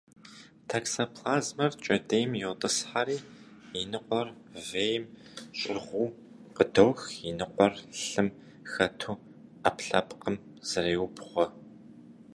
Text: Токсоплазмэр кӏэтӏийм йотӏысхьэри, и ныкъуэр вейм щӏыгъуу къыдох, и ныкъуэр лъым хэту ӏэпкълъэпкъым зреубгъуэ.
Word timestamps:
Токсоплазмэр 0.69 1.71
кӏэтӏийм 1.83 2.31
йотӏысхьэри, 2.43 3.17
и 3.79 3.83
ныкъуэр 3.91 4.27
вейм 4.69 5.03
щӏыгъуу 5.59 6.15
къыдох, 6.55 6.99
и 7.29 7.31
ныкъуэр 7.37 7.73
лъым 8.07 8.29
хэту 8.71 9.13
ӏэпкълъэпкъым 9.61 10.35
зреубгъуэ. 10.69 11.45